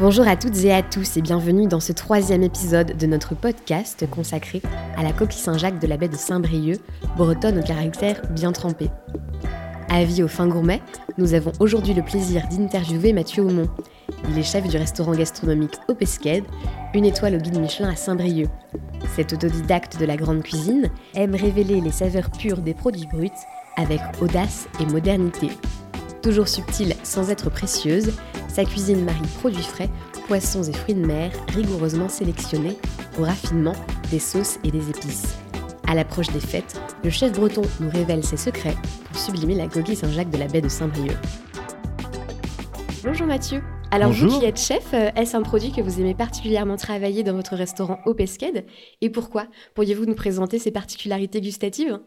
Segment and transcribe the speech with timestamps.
[0.00, 4.08] Bonjour à toutes et à tous et bienvenue dans ce troisième épisode de notre podcast
[4.08, 4.62] consacré
[4.96, 6.80] à la coquille Saint-Jacques de la baie de Saint-Brieuc,
[7.18, 8.88] bretonne au caractère bien trempé.
[9.90, 10.80] Avis aux fins gourmets,
[11.18, 13.68] nous avons aujourd'hui le plaisir d'interviewer Mathieu Aumont.
[14.30, 15.94] Il est chef du restaurant gastronomique Au
[16.94, 18.48] une étoile au guide Michelin à Saint-Brieuc.
[19.16, 23.28] Cet autodidacte de la grande cuisine aime révéler les saveurs pures des produits bruts
[23.76, 25.50] avec audace et modernité.
[26.22, 28.12] Toujours subtile sans être précieuse,
[28.48, 29.88] sa cuisine marie produits frais,
[30.26, 32.76] poissons et fruits de mer rigoureusement sélectionnés
[33.18, 33.74] au raffinement
[34.10, 35.34] des sauces et des épices.
[35.88, 39.96] À l'approche des fêtes, le chef breton nous révèle ses secrets pour sublimer la coquille
[39.96, 41.16] Saint-Jacques de la baie de Saint-Brieuc.
[43.02, 43.62] Bonjour Mathieu.
[43.90, 47.34] Alors vous qui êtes chef, euh, est-ce un produit que vous aimez particulièrement travailler dans
[47.34, 48.64] votre restaurant au Pesqued
[49.00, 49.46] Et pourquoi?
[49.74, 51.98] Pourriez-vous nous présenter ses particularités gustatives?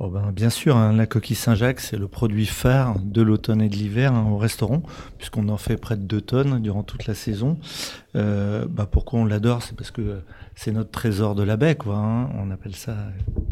[0.00, 3.68] Oh ben, bien sûr, hein, la coquille Saint-Jacques, c'est le produit phare de l'automne et
[3.68, 4.82] de l'hiver hein, au restaurant,
[5.18, 7.58] puisqu'on en fait près de 2 tonnes durant toute la saison.
[8.16, 9.62] Euh, bah, pourquoi on l'adore?
[9.62, 10.20] C'est parce que
[10.56, 11.94] c'est notre trésor de la baie, quoi.
[11.94, 12.96] Hein, on appelle ça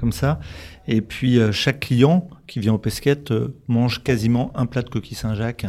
[0.02, 0.40] comme ça.
[0.88, 4.88] Et puis, euh, chaque client qui vient au Pesquette euh, mange quasiment un plat de
[4.88, 5.64] coquille Saint-Jacques.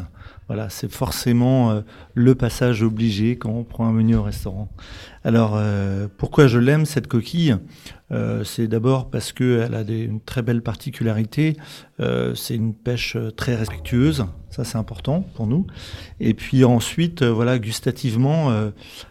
[0.48, 1.82] Voilà, c'est forcément euh,
[2.16, 4.70] le passage obligé quand on prend un menu au restaurant.
[5.24, 5.58] Alors,
[6.18, 7.56] pourquoi je l'aime, cette coquille?
[8.44, 11.56] C'est d'abord parce qu'elle a des, une très belle particularité.
[12.36, 15.66] C'est une pêche très respectueuse, ça c'est important pour nous.
[16.20, 18.52] Et puis ensuite, voilà, gustativement,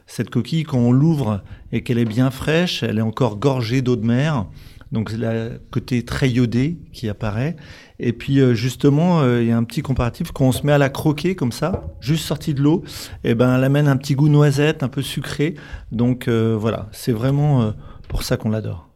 [0.07, 3.97] cette coquille, quand on l'ouvre et qu'elle est bien fraîche, elle est encore gorgée d'eau
[3.97, 4.45] de mer.
[4.93, 7.57] Donc c'est le côté très iodé qui apparaît.
[7.99, 10.91] Et puis justement, il y a un petit comparatif quand on se met à la
[10.91, 12.83] croquer comme ça, juste sortie de l'eau,
[13.25, 15.55] et eh ben elle amène un petit goût noisette, un peu sucré.
[15.93, 17.73] Donc voilà, c'est vraiment
[18.09, 18.93] pour ça qu'on l'adore.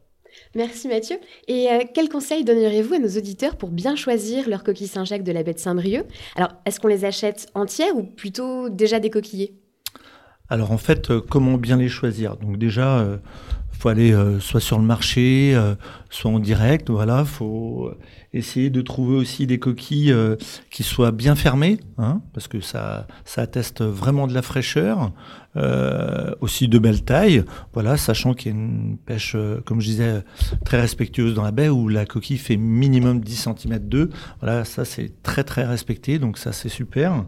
[0.57, 1.17] Merci Mathieu.
[1.49, 5.33] Et euh, quels conseils donneriez-vous à nos auditeurs pour bien choisir leur coquille Saint-Jacques de
[5.33, 6.07] la baie de Saint-Brieuc?
[6.35, 9.55] Alors, est-ce qu'on les achète entières ou plutôt déjà décoquillées
[10.49, 12.39] Alors en fait, euh, comment bien les choisir?
[12.39, 13.19] Donc déjà, euh,
[13.79, 15.57] faut aller soit sur le marché,
[16.11, 16.91] soit en direct.
[16.91, 17.91] Voilà, faut
[18.33, 20.15] essayer de trouver aussi des coquilles
[20.71, 23.07] qui soient bien fermées, hein, parce que ça
[23.37, 25.13] atteste vraiment de la fraîcheur.
[25.57, 29.87] Euh, aussi de belle taille, voilà, sachant qu'il y a une pêche, euh, comme je
[29.87, 30.23] disais,
[30.67, 34.09] très respectueuse dans la baie où la coquille fait minimum 10 cm d'eau.
[34.43, 37.25] Voilà, ça c'est très très respecté, donc ça c'est super.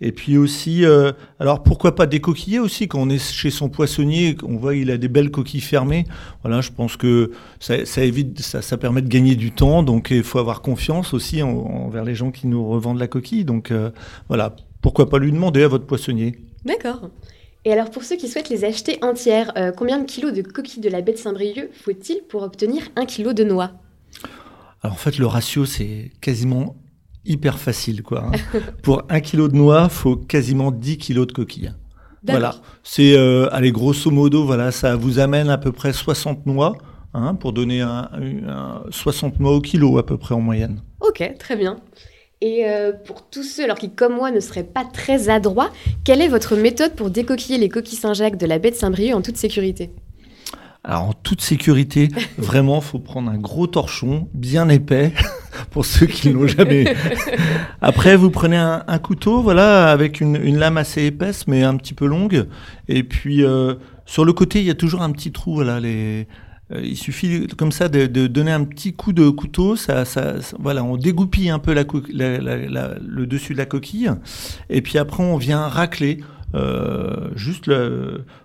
[0.00, 2.88] Et puis aussi, euh, alors pourquoi pas des coquillers aussi?
[2.88, 6.04] Quand on est chez son poissonnier, on voit il a des belles coquilles fermées.
[6.42, 10.40] Voilà, je pense que ça, évite, ça, permet de gagner du temps, donc il faut
[10.40, 13.44] avoir confiance aussi envers les gens qui nous revendent la coquille.
[13.44, 13.72] Donc
[14.26, 16.34] voilà, pourquoi pas lui demander à votre poissonnier.
[16.64, 17.08] D'accord.
[17.68, 20.80] Et alors pour ceux qui souhaitent les acheter entières, euh, combien de kilos de coquilles
[20.80, 23.72] de la baie de Saint-Brieuc faut-il pour obtenir un kilo de noix?
[24.82, 26.76] Alors en fait le ratio c'est quasiment
[27.26, 28.24] hyper facile quoi.
[28.24, 28.58] Hein.
[28.82, 31.74] pour un kilo de noix, faut quasiment 10 kilos de coquilles.
[32.26, 36.72] Voilà, c'est euh, allez grosso modo voilà ça vous amène à peu près 60 noix.
[37.12, 38.08] Hein, pour donner un,
[38.90, 40.80] 60 noix au kilo à peu près en moyenne.
[41.00, 41.80] Ok, très bien.
[42.40, 45.70] Et euh, pour tous ceux alors, qui, comme moi, ne seraient pas très adroits,
[46.04, 49.22] quelle est votre méthode pour décoquiller les coquilles Saint-Jacques de la baie de Saint-Brieuc en
[49.22, 49.90] toute sécurité?
[50.84, 55.12] Alors en toute sécurité, vraiment, faut prendre un gros torchon bien épais
[55.72, 56.94] pour ceux qui l'ont jamais.
[57.80, 62.06] Après, vous prenez un, couteau, voilà, avec une, lame assez épaisse mais un petit peu
[62.06, 62.46] longue,
[62.86, 63.74] et puis euh,
[64.06, 66.28] sur le côté, il y a toujours un petit trou, voilà, les
[66.70, 70.96] il suffit comme ça de, donner un petit coup de couteau, ça, ça, voilà, on
[70.96, 74.10] dégoupille un peu le dessus de la coquille,
[74.68, 76.18] et puis après on vient racler
[76.54, 77.70] euh, juste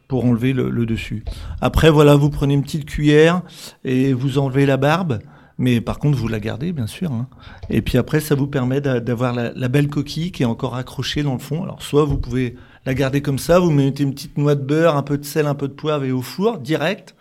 [0.07, 1.23] pour enlever le, dessus.
[1.61, 3.41] Après voilà, vous prenez une petite cuillère
[3.83, 5.19] et vous enlevez la barbe.
[5.59, 7.11] Mais par contre, vous la gardez, bien sûr.
[7.11, 7.27] Hein.
[7.69, 11.21] Et puis après, ça vous permet d'avoir la, la, belle coquille qui est encore accrochée
[11.21, 11.63] dans le fond.
[11.63, 12.55] Alors, soit vous pouvez
[12.87, 15.45] la garder comme ça, vous mettez une petite noix de beurre, un peu de sel,
[15.45, 17.15] un peu de poivre et au four, direct.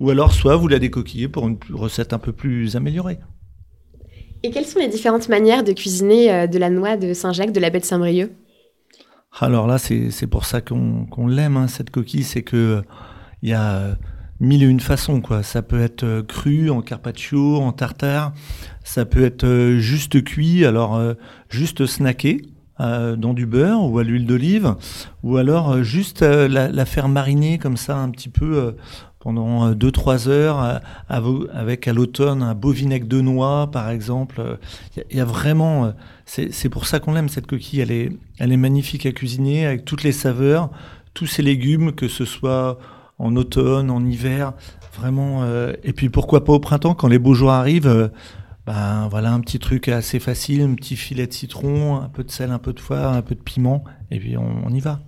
[0.00, 3.18] Ou alors, soit vous la décoquillez pour une recette un peu plus améliorée.
[4.42, 7.60] Et quelles sont les différentes manières de cuisiner euh, de la noix de Saint-Jacques, de
[7.60, 8.30] la baie de Saint-Brieuc?
[9.40, 12.82] Alors là, c'est pour ça qu'on l'aime, hein, cette coquille, c'est que
[13.42, 13.94] il y a euh,
[14.40, 15.20] mille et une façons.
[15.20, 15.42] Quoi.
[15.42, 18.32] Ça peut être euh, cru, en carpaccio, en tartare.
[18.84, 20.98] Ça peut être juste cuit, alors
[21.50, 22.40] juste snacké.
[22.78, 24.76] dans du beurre ou à l'huile d'olive,
[25.22, 28.76] ou alors juste la, la, faire mariner comme ça un petit peu
[29.20, 30.62] pendant 2-3 euh, heures
[31.10, 34.58] euh, avec à l'automne un beau vinaigre de noix par exemple.
[35.10, 35.92] Il y, a vraiment, euh,
[36.26, 37.80] c'est pour ça qu'on l'aime cette coquille.
[37.80, 40.70] Elle est, elle est magnifique à cuisiner avec toutes les saveurs,
[41.14, 42.78] tous ces légumes, que ce soit
[43.18, 44.52] en automne, en hiver,
[44.96, 45.44] vraiment.
[45.82, 48.12] et puis pourquoi pas au printemps quand les beaux jours arrivent.
[48.64, 52.30] ben voilà un petit truc assez facile, un petit filet de citron, un peu de
[52.30, 53.82] sel, un peu de foie, un peu de piment,
[54.12, 55.00] et puis on y va.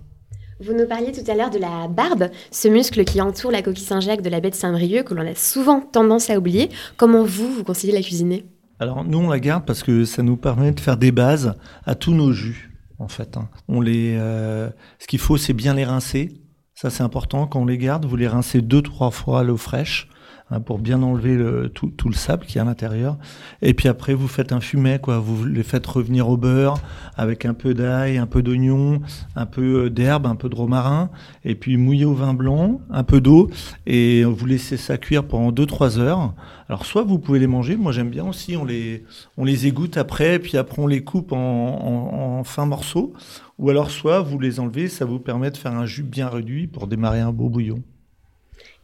[0.63, 3.83] Vous nous parliez tout à l'heure de la barbe, ce muscle qui entoure la coquille
[3.83, 6.69] Saint-Jacques de la baie de Saint-Brieuc, que l'on a souvent tendance à oublier.
[6.97, 8.45] Comment vous, vous conseillez la cuisiner?
[8.79, 11.95] Alors nous, on la garde parce que ça nous permet de faire des bases à
[11.95, 13.37] tous nos jus, en fait.
[13.37, 13.49] Hein.
[13.67, 14.69] On les, euh,
[14.99, 16.31] ce qu'il faut, c'est bien les rincer.
[16.75, 17.47] Ça, c'est important.
[17.47, 20.09] Quand on les garde, vous les rincez deux, trois fois à l'eau fraîche.
[20.53, 23.17] Hein, pour bien enlever le, tout, tout, le sable qui est à l'intérieur.
[23.61, 25.17] Et puis après, vous faites un fumet, quoi.
[25.17, 26.77] Vous les faites revenir au beurre
[27.15, 29.01] avec un peu d'ail, un peu d'oignon,
[29.37, 31.09] un peu euh, d'herbe, un peu de romarin,
[31.45, 33.49] et puis mouillé au vin blanc, un peu d'eau,
[33.85, 36.33] et vous laissez ça cuire pendant 2-3 heures.
[36.67, 39.05] Alors soit vous pouvez les manger, moi j'aime bien aussi, on les,
[39.37, 43.13] on les égoutte après, puis après on les coupe en, en, en fins morceaux,
[43.57, 46.67] ou alors soit vous les enlevez, ça vous permet de faire un jus bien réduit
[46.67, 47.81] pour démarrer un beau bouillon.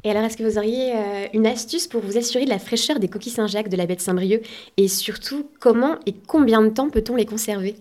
[0.03, 2.99] Et alors, est-ce que vous auriez euh, une astuce pour vous assurer de la fraîcheur
[2.99, 4.41] des coquilles Saint-Jacques de la baie de Saint-Brieuc?
[4.77, 7.75] Et surtout, comment et combien de temps peut-on les conserver?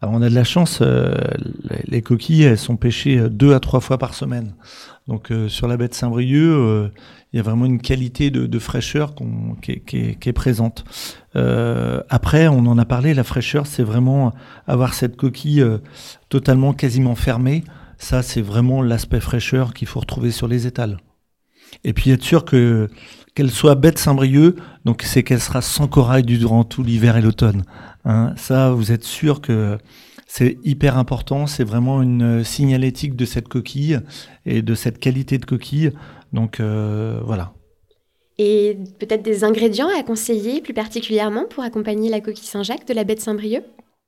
[0.00, 1.14] On a de la chance, euh,
[1.86, 4.54] les coquilles sont pêchées euh, deux à trois fois par semaine.
[5.06, 6.92] Donc sur la baie de Saint-Brieuc,
[7.32, 9.16] il y a vraiment une qualité de, fraîcheur
[9.60, 10.84] qui, est, présente.
[11.34, 14.32] après, on en a parlé, la fraîcheur, c'est vraiment
[14.68, 15.66] avoir cette coquille
[16.28, 17.64] totalement quasiment fermée.
[18.02, 20.98] Ça, c'est vraiment l'aspect fraîcheur qu'il faut retrouver sur les étals.
[21.84, 22.88] Et puis être sûr que
[23.36, 27.62] qu'elle soit bête Saint-Brieuc, donc c'est qu'elle sera sans corail durant tout l'hiver et l'automne.
[28.04, 28.34] Hein.
[28.36, 29.78] ça, vous êtes sûr que
[30.26, 31.46] c'est hyper important.
[31.46, 34.00] C'est vraiment une signalétique de cette coquille
[34.46, 35.92] et de cette qualité de coquille.
[36.32, 37.54] Donc euh, voilà.
[38.36, 43.04] Et peut-être des ingrédients à conseiller plus particulièrement pour accompagner la coquille Saint-Jacques de la
[43.04, 43.62] de Saint-Brieuc?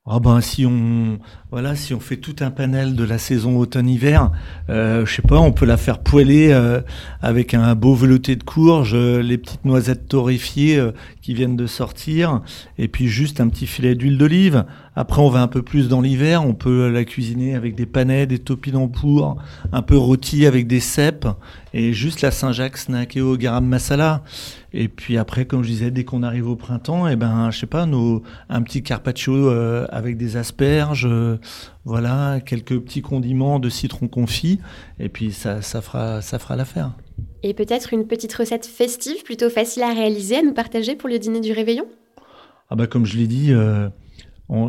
[0.06, 1.18] Ah ben si on
[1.50, 4.32] voilà si on fait tout un panel de la saison automne-hiver,
[4.68, 6.82] euh, je sais pas, on peut la faire poêler euh,
[7.22, 10.90] avec un beau velouté de courge, les petites noisettes torréfiées euh,
[11.22, 12.42] qui viennent de sortir,
[12.76, 14.64] et puis juste un petit filet d'huile d'olive.
[14.96, 18.26] Après, on va un peu plus dans l'hiver, on peut la cuisiner avec des panais,
[18.26, 19.36] des topinambours,
[19.72, 21.28] un peu rôti avec des cèpes,
[21.72, 24.22] et juste la Saint-Jacques snackée au garam masala.
[24.76, 27.60] Et puis après, comme je disais, dès qu'on arrive au printemps, et eh ben, je
[27.60, 31.38] sais pas, nos, un petit carpaccio euh, avec des asperges, euh,
[31.84, 34.58] voilà, quelques petits condiments de citron confit,
[34.98, 36.90] et puis ça, ça fera, ça fera l'affaire.
[37.44, 41.20] Et peut-être une petite recette festive, plutôt facile à réaliser, à nous partager pour le
[41.20, 41.86] dîner du réveillon?
[42.68, 43.52] Ah bah comme je l'ai dit.
[43.52, 43.88] Euh,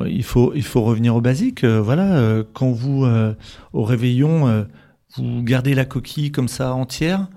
[0.06, 1.63] il, faut, il faut revenir au basique.
[1.63, 3.08] Euh, voilà, euh, quand vous,
[3.74, 4.68] au réveillon,
[5.16, 7.28] vous gardez la coquille comme ça entière,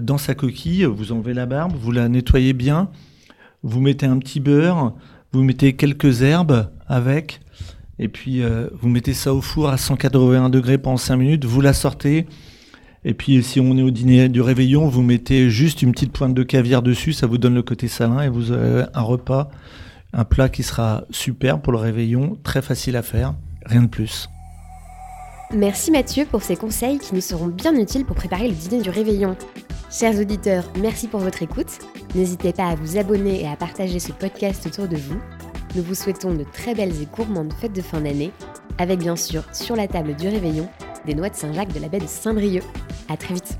[0.00, 2.88] dans sa coquille, vous enlevez la barbe, vous la nettoyez bien,
[3.62, 4.94] vous mettez un petit beurre,
[5.32, 7.40] vous mettez quelques herbes avec,
[7.98, 8.42] et puis
[8.72, 12.26] vous mettez ça au four à 181 degrés pendant 5 minutes, vous la sortez.
[13.04, 16.34] Et puis si on est au dîner du réveillon, vous mettez juste une petite pointe
[16.34, 19.50] de caviar dessus, ça vous donne le côté salin et vous avez un repas
[20.12, 23.34] un plat qui sera super pour le réveillon, très facile à faire,
[23.64, 24.28] rien de plus.
[25.54, 28.90] Merci Mathieu pour ces conseils qui nous seront bien utiles pour préparer le dîner du
[28.90, 29.36] réveillon.
[29.92, 31.78] Chers auditeurs, merci pour votre écoute.
[32.14, 35.20] N'hésitez pas à vous abonner et à partager ce podcast autour de vous.
[35.76, 38.32] Nous vous souhaitons de très belles et gourmandes fêtes de fin d'année,
[38.78, 40.66] avec bien sûr sur la table du réveillon
[41.04, 42.64] des noix de Saint-Jacques de la baie de Saint-Brieuc.
[43.10, 43.58] À très vite.